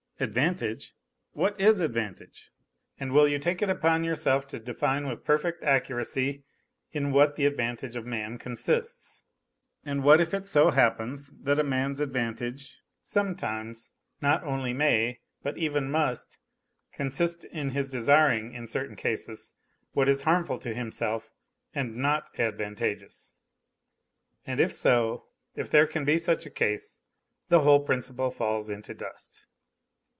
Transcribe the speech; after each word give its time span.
Advantage! 0.31 0.93
What 1.31 1.59
is 1.59 1.79
advantage? 1.79 2.51
And 2.99 3.11
will 3.11 3.27
you 3.27 3.39
take 3.39 3.63
it 3.63 3.71
upon 3.71 4.03
yourself 4.03 4.47
to 4.49 4.59
define 4.59 5.07
with 5.07 5.23
perfect 5.23 5.63
accuracy 5.63 6.43
in 6.91 7.11
what 7.11 7.35
the 7.37 7.47
advantage 7.47 7.95
of 7.95 8.05
man 8.05 8.37
consists 8.37 9.23
1 9.81 9.91
And 9.91 10.03
what 10.05 10.21
if 10.21 10.31
it 10.35 10.45
so 10.45 10.69
happens 10.69 11.31
that 11.41 11.57
a 11.57 11.63
man's 11.63 11.99
advantage, 11.99 12.77
sometimes, 13.01 13.89
not 14.21 14.43
only 14.43 14.73
may, 14.73 15.21
but 15.41 15.57
even 15.57 15.89
must, 15.89 16.37
consist 16.93 17.43
in 17.45 17.71
his 17.71 17.89
desiring 17.89 18.53
in 18.53 18.67
certain 18.67 18.95
cases 18.95 19.55
what 19.93 20.07
is 20.07 20.21
harmful 20.21 20.59
to 20.59 20.71
himself 20.75 21.33
and 21.73 21.95
not 21.95 22.29
advantageous. 22.39 23.39
And 24.45 24.59
if 24.59 24.71
so, 24.71 25.29
if 25.55 25.67
there 25.67 25.87
can 25.87 26.05
be 26.05 26.19
such 26.19 26.45
a 26.45 26.51
case, 26.51 27.01
the 27.49 27.61
whole 27.61 27.79
principle 27.79 28.29
falls 28.29 28.69
into 28.69 28.93
dust. 28.93 29.47